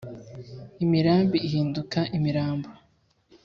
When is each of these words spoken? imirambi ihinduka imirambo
imirambi 0.83 1.37
ihinduka 1.47 1.99
imirambo 2.17 2.69